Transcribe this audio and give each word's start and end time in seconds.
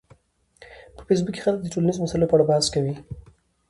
په 0.95 1.01
فېسبوک 1.07 1.33
کې 1.35 1.43
خلک 1.45 1.59
د 1.61 1.67
ټولنیزو 1.73 2.03
مسایلو 2.03 2.29
په 2.31 2.35
اړه 2.35 2.47
بحث 2.49 2.65
کوي 2.75 2.93